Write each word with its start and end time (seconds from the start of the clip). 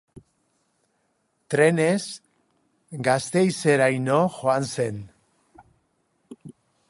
Trenez 1.53 2.07
Gasteizeraino 3.09 4.19
joan 4.41 4.67
zen. 4.79 4.99